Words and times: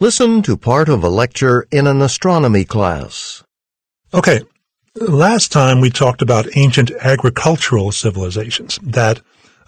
Listen 0.00 0.42
to 0.42 0.56
part 0.56 0.88
of 0.88 1.02
a 1.02 1.08
lecture 1.08 1.66
in 1.72 1.88
an 1.88 2.00
astronomy 2.00 2.64
class. 2.64 3.42
Okay, 4.14 4.42
last 4.94 5.50
time 5.50 5.80
we 5.80 5.90
talked 5.90 6.22
about 6.22 6.56
ancient 6.56 6.92
agricultural 7.00 7.90
civilizations 7.90 8.78
that 8.80 9.20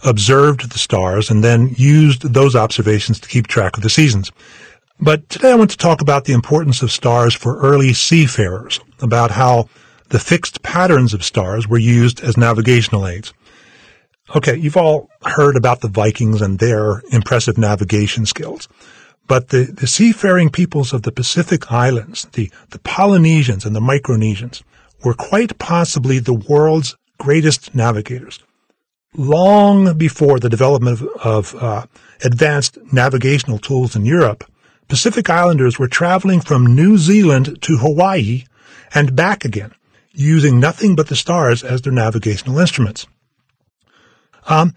observed 0.05 0.71
the 0.71 0.79
stars 0.79 1.31
and 1.31 1.43
then 1.43 1.75
used 1.77 2.33
those 2.33 2.55
observations 2.55 3.19
to 3.19 3.29
keep 3.29 3.49
track 3.49 3.77
of 3.77 3.83
the 3.83 3.91
seasons. 3.91 4.31
But 5.01 5.29
today 5.29 5.51
I 5.51 5.57
want 5.57 5.73
to 5.73 5.77
talk 5.77 6.01
about 6.01 6.27
the 6.27 6.33
importance 6.33 6.81
of 6.81 6.93
stars 6.93 7.35
for 7.35 7.59
early 7.59 7.93
seafarers, 7.93 8.79
about 9.01 9.33
how 9.33 9.69
the 10.11 10.21
fixed 10.21 10.63
patterns 10.63 11.13
of 11.13 11.25
stars 11.25 11.67
were 11.67 11.77
used 11.77 12.21
as 12.21 12.37
navigational 12.37 13.09
aids. 13.09 13.35
Okay, 14.37 14.55
you've 14.55 14.77
all 14.77 15.09
heard 15.25 15.57
about 15.57 15.81
the 15.81 15.89
Vikings 15.89 16.41
and 16.41 16.61
their 16.61 17.03
impressive 17.11 17.59
navigation 17.59 18.27
skills. 18.27 18.69
But 19.31 19.51
the, 19.51 19.63
the 19.63 19.87
seafaring 19.87 20.51
peoples 20.51 20.93
of 20.93 21.03
the 21.03 21.13
Pacific 21.13 21.71
Islands, 21.71 22.27
the, 22.33 22.51
the 22.71 22.81
Polynesians 22.81 23.65
and 23.65 23.77
the 23.77 23.81
Micronesians, 23.81 24.65
were 25.05 25.15
quite 25.15 25.57
possibly 25.57 26.19
the 26.19 26.35
world's 26.35 26.97
greatest 27.19 27.73
navigators. 27.73 28.41
Long 29.15 29.97
before 29.97 30.41
the 30.41 30.49
development 30.49 31.01
of, 31.01 31.55
of 31.55 31.63
uh, 31.63 31.87
advanced 32.25 32.77
navigational 32.93 33.61
tools 33.61 33.95
in 33.95 34.05
Europe, 34.05 34.43
Pacific 34.89 35.31
Islanders 35.31 35.79
were 35.79 35.87
traveling 35.87 36.41
from 36.41 36.75
New 36.75 36.99
Zealand 36.99 37.63
to 37.63 37.77
Hawaii 37.77 38.47
and 38.93 39.15
back 39.15 39.45
again, 39.45 39.73
using 40.13 40.59
nothing 40.59 40.97
but 40.97 41.07
the 41.07 41.15
stars 41.15 41.63
as 41.63 41.83
their 41.83 41.93
navigational 41.93 42.59
instruments. 42.59 43.07
Um, 44.49 44.75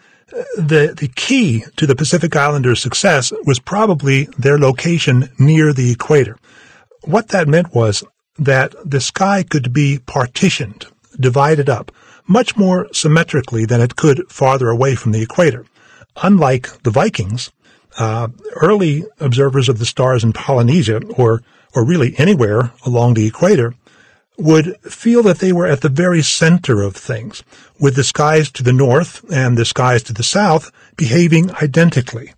the 0.58 0.96
the 0.98 1.12
key 1.16 1.64
to 1.78 1.86
the 1.86 1.96
Pacific 1.96 2.36
Islanders' 2.36 2.82
success 2.82 3.32
was 3.46 3.60
probably 3.60 4.26
their 4.38 4.58
location 4.58 5.30
near 5.38 5.74
the 5.74 5.92
equator. 5.92 6.38
What 7.04 7.30
that 7.30 7.48
meant 7.48 7.74
was 7.74 8.04
that 8.38 8.74
the 8.84 9.02
sky 9.02 9.44
could 9.44 9.74
be 9.74 10.00
partitioned, 10.00 10.88
divided 11.20 11.70
up, 11.70 11.92
much 12.28 12.58
more 12.58 12.88
symmetrically 12.94 13.66
than 13.66 13.82
it 13.82 13.96
could 13.96 14.30
farther 14.32 14.70
away 14.70 14.96
from 14.96 15.12
the 15.12 15.22
equator. 15.22 15.66
Unlike 16.22 16.84
the 16.84 16.92
Vikings, 16.92 17.52
uh, 18.00 18.30
early 18.56 19.04
observers 19.20 19.70
of 19.70 19.78
the 19.78 19.86
stars 19.86 20.24
in 20.24 20.34
Polynesia, 20.34 21.02
or 21.18 21.44
or 21.76 21.86
really 21.86 22.16
anywhere 22.18 22.72
along 22.86 23.14
the 23.14 23.26
equator, 23.26 23.74
would 24.38 24.78
feel 24.82 25.22
that 25.24 25.40
they 25.40 25.54
were 25.54 25.68
at 25.68 25.82
the 25.82 25.90
very 25.90 26.22
center 26.22 26.82
of 26.82 26.96
things, 26.96 27.44
with 27.80 27.96
the 27.96 28.04
skies 28.04 28.52
to 28.52 28.64
the 28.64 28.74
north 28.74 29.24
and 29.32 29.58
the 29.58 29.66
skies 29.66 30.04
to 30.04 30.14
the 30.14 30.24
south 30.24 30.72
behaving 30.98 31.52
identically. 31.62 32.34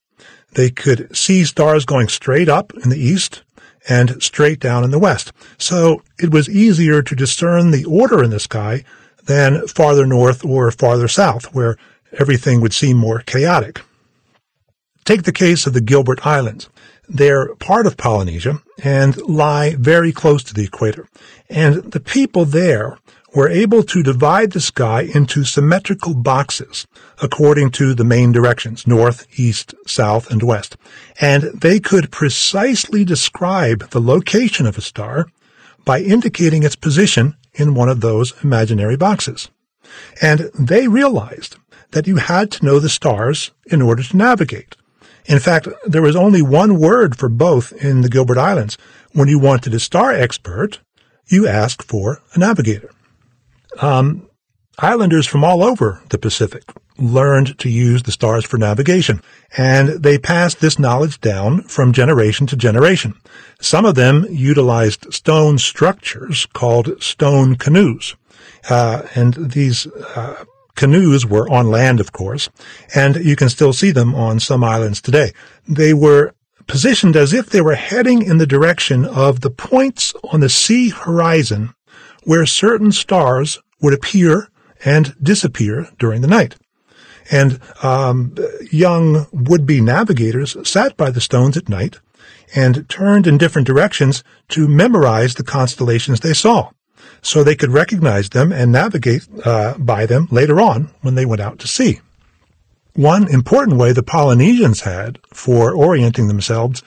They 0.53 0.69
could 0.69 1.15
see 1.15 1.43
stars 1.43 1.85
going 1.85 2.07
straight 2.07 2.49
up 2.49 2.73
in 2.83 2.89
the 2.89 2.99
east 2.99 3.43
and 3.87 4.21
straight 4.21 4.59
down 4.59 4.83
in 4.83 4.91
the 4.91 4.99
west. 4.99 5.31
So 5.57 6.01
it 6.19 6.31
was 6.31 6.49
easier 6.49 7.01
to 7.01 7.15
discern 7.15 7.71
the 7.71 7.85
order 7.85 8.23
in 8.23 8.31
the 8.31 8.39
sky 8.39 8.83
than 9.25 9.67
farther 9.67 10.05
north 10.05 10.43
or 10.45 10.71
farther 10.71 11.07
south, 11.07 11.53
where 11.53 11.77
everything 12.13 12.61
would 12.61 12.73
seem 12.73 12.97
more 12.97 13.19
chaotic. 13.19 13.81
Take 15.03 15.23
the 15.23 15.31
case 15.31 15.67
of 15.67 15.73
the 15.73 15.81
Gilbert 15.81 16.25
Islands. 16.25 16.69
They're 17.07 17.55
part 17.55 17.87
of 17.87 17.97
Polynesia 17.97 18.61
and 18.83 19.15
lie 19.21 19.75
very 19.75 20.11
close 20.11 20.43
to 20.45 20.53
the 20.53 20.63
equator. 20.63 21.07
And 21.49 21.91
the 21.91 21.99
people 21.99 22.45
there 22.45 22.97
were 23.35 23.49
able 23.49 23.83
to 23.83 24.01
divide 24.01 24.53
the 24.53 24.61
sky 24.61 25.01
into 25.01 25.43
symmetrical 25.43 26.13
boxes 26.15 26.87
according 27.21 27.69
to 27.69 27.93
the 27.93 28.05
main 28.05 28.31
directions, 28.31 28.87
north, 28.87 29.27
east, 29.37 29.75
south, 29.85 30.31
and 30.31 30.41
west. 30.41 30.77
And 31.19 31.43
they 31.43 31.79
could 31.79 32.11
precisely 32.11 33.03
describe 33.03 33.89
the 33.89 33.99
location 33.99 34.65
of 34.65 34.77
a 34.77 34.81
star 34.81 35.27
by 35.83 35.99
indicating 35.99 36.63
its 36.63 36.75
position 36.75 37.35
in 37.53 37.75
one 37.75 37.89
of 37.89 38.01
those 38.01 38.33
imaginary 38.43 38.95
boxes. 38.95 39.49
And 40.21 40.49
they 40.57 40.87
realized 40.87 41.57
that 41.91 42.07
you 42.07 42.17
had 42.17 42.51
to 42.51 42.65
know 42.65 42.79
the 42.79 42.89
stars 42.89 43.51
in 43.65 43.81
order 43.81 44.01
to 44.01 44.17
navigate. 44.17 44.75
In 45.27 45.39
fact, 45.39 45.67
there 45.85 46.01
was 46.01 46.15
only 46.15 46.41
one 46.41 46.79
word 46.79 47.17
for 47.17 47.29
both 47.29 47.71
in 47.83 48.01
the 48.01 48.09
Gilbert 48.09 48.37
Islands. 48.37 48.77
When 49.13 49.27
you 49.27 49.39
wanted 49.39 49.73
a 49.73 49.79
star 49.79 50.11
expert, 50.11 50.79
you 51.27 51.47
asked 51.47 51.83
for 51.83 52.21
a 52.33 52.39
navigator. 52.39 52.91
Um, 53.79 54.29
islanders 54.77 55.25
from 55.25 55.43
all 55.43 55.63
over 55.63 56.01
the 56.09 56.17
Pacific 56.17 56.63
learned 56.97 57.57
to 57.59 57.69
use 57.69 58.03
the 58.03 58.11
stars 58.11 58.45
for 58.45 58.57
navigation, 58.57 59.21
and 59.57 59.89
they 59.89 60.17
passed 60.17 60.59
this 60.59 60.79
knowledge 60.79 61.19
down 61.19 61.61
from 61.63 61.91
generation 61.91 62.47
to 62.47 62.55
generation. 62.55 63.15
Some 63.59 63.85
of 63.85 63.95
them 63.95 64.25
utilized 64.29 65.13
stone 65.13 65.57
structures 65.57 66.45
called 66.53 67.01
stone 67.01 67.55
canoes, 67.55 68.15
uh, 68.69 69.03
and 69.15 69.33
these 69.33 69.87
uh, 69.87 70.45
canoes 70.75 71.25
were 71.25 71.49
on 71.49 71.69
land, 71.69 71.99
of 71.99 72.11
course, 72.11 72.49
and 72.93 73.15
you 73.17 73.35
can 73.35 73.49
still 73.49 73.73
see 73.73 73.91
them 73.91 74.13
on 74.13 74.39
some 74.39 74.63
islands 74.63 75.01
today. 75.01 75.31
They 75.67 75.93
were 75.93 76.33
positioned 76.67 77.15
as 77.15 77.33
if 77.33 77.49
they 77.49 77.61
were 77.61 77.75
heading 77.75 78.21
in 78.21 78.37
the 78.37 78.47
direction 78.47 79.05
of 79.05 79.41
the 79.41 79.49
points 79.51 80.13
on 80.31 80.39
the 80.39 80.49
sea 80.49 80.89
horizon 80.89 81.73
where 82.23 82.45
certain 82.45 82.91
stars 82.91 83.59
would 83.81 83.93
appear 83.93 84.49
and 84.83 85.15
disappear 85.21 85.89
during 85.97 86.21
the 86.21 86.27
night. 86.27 86.55
And 87.31 87.59
um, 87.81 88.35
young 88.71 89.27
would-be 89.31 89.81
navigators 89.81 90.55
sat 90.67 90.95
by 90.95 91.09
the 91.09 91.21
stones 91.21 91.57
at 91.57 91.69
night 91.69 91.99
and 92.55 92.87
turned 92.87 93.25
in 93.25 93.37
different 93.37 93.67
directions 93.67 94.23
to 94.49 94.67
memorize 94.67 95.33
the 95.33 95.43
constellations 95.43 96.19
they 96.19 96.33
saw, 96.33 96.69
so 97.21 97.43
they 97.43 97.55
could 97.55 97.71
recognize 97.71 98.29
them 98.29 98.51
and 98.51 98.71
navigate 98.71 99.27
uh, 99.45 99.75
by 99.77 100.05
them 100.05 100.27
later 100.31 100.59
on 100.59 100.89
when 101.01 101.15
they 101.15 101.25
went 101.25 101.41
out 101.41 101.59
to 101.59 101.67
sea. 101.67 101.99
One 102.93 103.27
important 103.27 103.77
way 103.77 103.91
the 103.91 104.03
Polynesians 104.03 104.81
had 104.81 105.19
for 105.33 105.73
orienting 105.73 106.27
themselves 106.27 106.81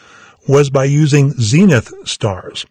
was 0.49 0.71
by 0.71 0.85
using 0.85 1.33
zenith 1.33 1.93
stars. 2.09 2.65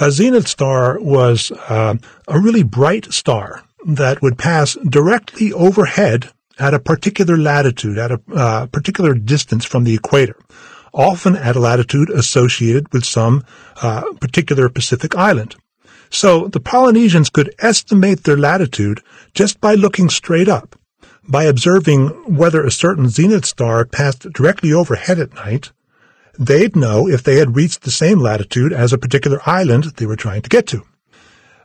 A 0.00 0.10
zenith 0.10 0.46
star 0.46 1.00
was 1.00 1.50
uh, 1.68 1.94
a 2.28 2.38
really 2.38 2.62
bright 2.62 3.12
star 3.12 3.64
that 3.86 4.20
would 4.22 4.38
pass 4.38 4.76
directly 4.88 5.52
overhead 5.52 6.30
at 6.58 6.74
a 6.74 6.78
particular 6.78 7.36
latitude, 7.36 7.98
at 7.98 8.12
a 8.12 8.20
uh, 8.34 8.66
particular 8.66 9.14
distance 9.14 9.64
from 9.64 9.84
the 9.84 9.94
equator, 9.94 10.36
often 10.92 11.36
at 11.36 11.56
a 11.56 11.60
latitude 11.60 12.10
associated 12.10 12.92
with 12.92 13.04
some 13.04 13.44
uh, 13.82 14.02
particular 14.20 14.68
Pacific 14.68 15.16
island. 15.16 15.56
So 16.12 16.46
the 16.46 16.60
Polynesians 16.60 17.30
could 17.30 17.52
estimate 17.58 18.22
their 18.22 18.36
latitude 18.36 19.02
just 19.34 19.60
by 19.60 19.74
looking 19.74 20.08
straight 20.08 20.48
up 20.48 20.76
by 21.28 21.44
observing 21.44 22.08
whether 22.36 22.64
a 22.64 22.70
certain 22.70 23.08
zenith 23.08 23.46
star 23.46 23.84
passed 23.84 24.32
directly 24.32 24.72
overhead 24.72 25.18
at 25.18 25.34
night, 25.34 25.72
they'd 26.38 26.76
know 26.76 27.08
if 27.08 27.22
they 27.22 27.36
had 27.36 27.56
reached 27.56 27.82
the 27.82 27.90
same 27.90 28.18
latitude 28.18 28.72
as 28.72 28.92
a 28.92 28.98
particular 28.98 29.40
island 29.46 29.84
they 29.96 30.06
were 30.06 30.16
trying 30.16 30.42
to 30.42 30.48
get 30.48 30.66
to. 30.68 30.82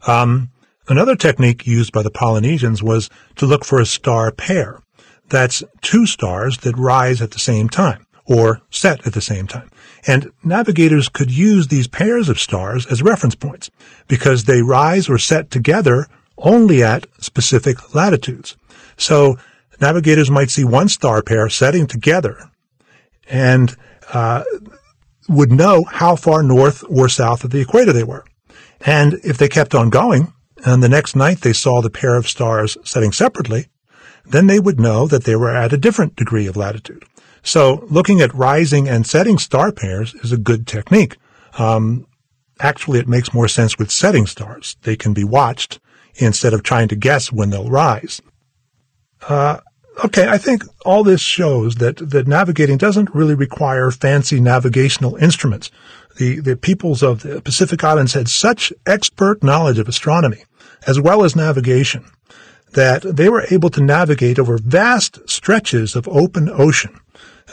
Um, 0.05 0.51
another 0.87 1.15
technique 1.15 1.65
used 1.65 1.91
by 1.91 2.03
the 2.03 2.11
Polynesians 2.11 2.83
was 2.83 3.09
to 3.35 3.45
look 3.45 3.65
for 3.65 3.79
a 3.79 3.85
star 3.85 4.31
pair. 4.31 4.81
That's 5.29 5.63
two 5.81 6.05
stars 6.05 6.59
that 6.59 6.77
rise 6.77 7.21
at 7.21 7.31
the 7.31 7.39
same 7.39 7.67
time, 7.67 8.05
or 8.27 8.61
set 8.69 9.05
at 9.07 9.13
the 9.13 9.21
same 9.21 9.47
time. 9.47 9.69
And 10.05 10.31
navigators 10.43 11.09
could 11.09 11.31
use 11.31 11.67
these 11.67 11.87
pairs 11.87 12.29
of 12.29 12.39
stars 12.39 12.85
as 12.87 13.01
reference 13.01 13.35
points, 13.35 13.69
because 14.07 14.43
they 14.43 14.61
rise 14.61 15.09
or 15.09 15.17
set 15.17 15.49
together 15.49 16.07
only 16.37 16.83
at 16.83 17.07
specific 17.19 17.95
latitudes. 17.95 18.55
So 18.97 19.37
navigators 19.81 20.29
might 20.29 20.49
see 20.49 20.63
one 20.63 20.89
star 20.89 21.21
pair 21.21 21.49
setting 21.49 21.87
together 21.87 22.51
and 23.29 23.75
uh, 24.13 24.43
would 25.27 25.51
know 25.51 25.83
how 25.89 26.15
far 26.15 26.43
north 26.43 26.83
or 26.89 27.09
south 27.09 27.43
of 27.43 27.51
the 27.51 27.61
equator 27.61 27.93
they 27.93 28.03
were. 28.03 28.25
And 28.85 29.15
if 29.23 29.37
they 29.37 29.49
kept 29.49 29.73
on 29.73 29.89
going, 29.89 30.33
and 30.65 30.81
the 30.81 30.89
next 30.89 31.15
night 31.15 31.41
they 31.41 31.53
saw 31.53 31.81
the 31.81 31.89
pair 31.89 32.15
of 32.15 32.27
stars 32.27 32.77
setting 32.83 33.11
separately, 33.11 33.67
then 34.25 34.47
they 34.47 34.59
would 34.59 34.79
know 34.79 35.07
that 35.07 35.23
they 35.23 35.35
were 35.35 35.55
at 35.55 35.73
a 35.73 35.77
different 35.77 36.15
degree 36.15 36.47
of 36.47 36.57
latitude. 36.57 37.05
So 37.47 37.87
looking 37.89 38.19
at 38.19 38.35
rising 38.35 38.89
and 38.89 39.07
setting 39.07 39.37
star 39.37 39.71
pairs 39.71 40.13
is 40.15 40.33
a 40.33 40.37
good 40.37 40.67
technique. 40.67 41.15
Um, 41.57 42.05
actually, 42.59 42.99
it 42.99 43.07
makes 43.07 43.33
more 43.33 43.47
sense 43.47 43.79
with 43.79 43.89
setting 43.89 44.25
stars. 44.25 44.75
They 44.81 44.97
can 44.97 45.13
be 45.13 45.23
watched 45.23 45.79
instead 46.15 46.53
of 46.53 46.61
trying 46.61 46.89
to 46.89 46.97
guess 46.97 47.31
when 47.31 47.49
they'll 47.49 47.69
rise. 47.69 48.21
Uh, 49.29 49.59
okay, 50.03 50.27
I 50.27 50.37
think 50.37 50.63
all 50.85 51.05
this 51.05 51.21
shows 51.21 51.75
that, 51.75 52.09
that 52.09 52.27
navigating 52.27 52.77
doesn't 52.77 53.15
really 53.15 53.35
require 53.35 53.91
fancy 53.91 54.41
navigational 54.41 55.15
instruments. 55.15 55.71
The, 56.17 56.41
the 56.41 56.57
peoples 56.57 57.01
of 57.01 57.21
the 57.21 57.41
Pacific 57.41 57.81
Islands 57.81 58.13
had 58.13 58.27
such 58.27 58.73
expert 58.85 59.41
knowledge 59.41 59.79
of 59.79 59.87
astronomy, 59.87 60.43
as 60.85 60.99
well 60.99 61.23
as 61.23 61.33
navigation, 61.33 62.11
that 62.73 63.03
they 63.03 63.29
were 63.29 63.45
able 63.49 63.69
to 63.69 63.81
navigate 63.81 64.37
over 64.37 64.57
vast 64.57 65.29
stretches 65.29 65.95
of 65.95 66.09
open 66.09 66.49
ocean 66.49 66.99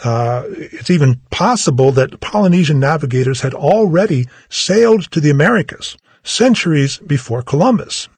Uh, 0.03 0.45
it's 0.49 0.91
even 0.91 1.21
possible 1.31 1.93
that 1.93 2.21
Polynesian 2.21 2.81
navigators 2.81 3.43
had 3.43 3.55
already 3.55 4.27
sailed 4.49 5.11
to 5.13 5.21
the 5.21 5.31
Americas 5.31 5.97
centuries 6.25 6.99
before 6.99 7.43
Columbus. 7.43 8.09